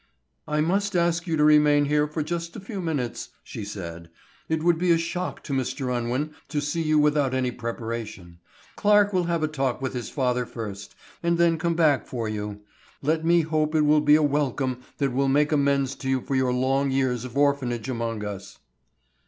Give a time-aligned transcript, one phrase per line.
[0.47, 4.51] "I must ask you to remain here for just a few minutes," said she.
[4.55, 5.95] "It would be a shock to Mr.
[5.95, 8.39] Unwin to see you without any preparation.
[8.75, 12.61] Clarke will have a talk with his father first, and then come back for you.
[13.03, 16.21] Let me hope it will be with a welcome that will make amends to you
[16.21, 18.57] for your long years of orphanage among us."